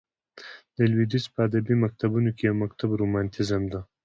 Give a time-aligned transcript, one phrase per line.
[0.75, 3.79] د لوېدیځ په ادبي مکتبونو کښي یو مکتب رومانتیزم دئ.